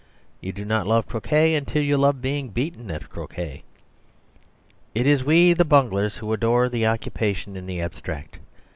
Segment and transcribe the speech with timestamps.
[0.39, 3.61] You do not love croquet until you love being beaten at croquet.
[4.95, 8.39] It is we the bunglers who adore the occupation in the abstract.